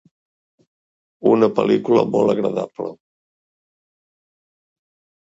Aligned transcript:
Una 1.33 1.51
pel·lícula 1.59 2.07
molt 2.17 2.35
agradable. 2.35 2.91